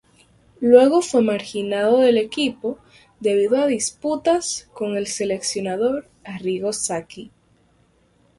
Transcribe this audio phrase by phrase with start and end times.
[0.61, 2.79] Luego fue marginado del equipo
[3.19, 7.29] debido a disputas con el seleccionador Arrigo Sacchi.